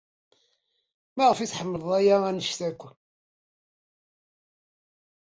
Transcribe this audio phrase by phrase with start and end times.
[1.15, 2.81] Maɣef ay tḥemmled aya anect-a akk?